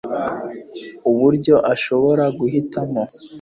[1.09, 3.01] uburyo ashobora guhitamo